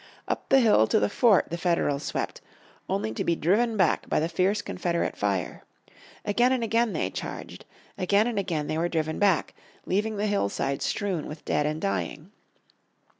[0.27, 2.41] Up the hill to the fort the Federals swept,
[2.89, 5.63] only to be driven back by the fierce Confederate fire.
[6.25, 7.65] Again and again they charged.
[7.99, 9.53] Again and again they were driven back,
[9.85, 12.31] leaving the hillside strewn with dead and dying.